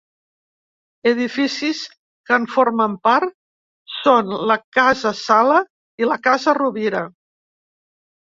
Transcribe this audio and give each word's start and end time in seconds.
Edificis 1.09 1.81
que 2.29 2.33
en 2.37 2.47
formen 2.53 2.95
part 3.07 3.35
són 3.97 4.31
la 4.53 4.57
Casa 4.79 5.11
Sala 5.19 5.59
i 6.05 6.09
la 6.13 6.19
Casa 6.29 6.57
Rovira. 6.61 7.03